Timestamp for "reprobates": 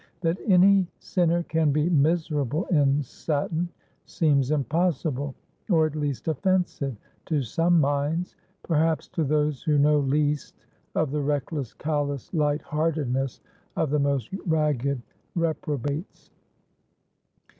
15.35-16.31